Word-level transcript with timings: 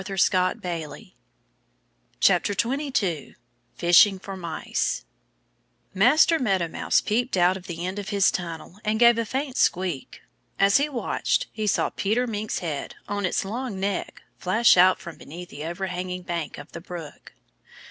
22 0.03 1.11
Fishing 3.75 4.17
for 4.17 4.35
Mice 4.35 5.05
MASTER 5.93 6.39
MEADOW 6.39 6.67
MOUSE 6.69 7.01
peeped 7.01 7.37
out 7.37 7.55
of 7.55 7.67
the 7.67 7.85
end 7.85 7.99
of 7.99 8.09
his 8.09 8.31
tunnel 8.31 8.79
and 8.83 8.99
gave 8.99 9.19
a 9.19 9.25
faint 9.25 9.57
squeak. 9.57 10.23
As 10.57 10.77
he 10.77 10.89
watched, 10.89 11.45
he 11.53 11.67
saw 11.67 11.91
Peter 11.91 12.25
Mink's 12.25 12.57
head, 12.65 12.95
on 13.07 13.27
its 13.27 13.45
long 13.45 13.79
neck, 13.79 14.23
flash 14.39 14.75
out 14.75 14.97
from 14.99 15.17
beneath 15.17 15.49
the 15.49 15.63
overhanging 15.65 16.23
bank 16.23 16.57
of 16.57 16.71
the 16.71 16.81
brook. 16.81 17.33